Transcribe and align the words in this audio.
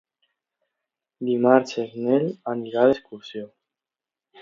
Dimarts 1.29 1.77
en 1.85 1.93
Nel 2.09 2.27
anirà 2.57 2.89
d'excursió. 2.93 3.49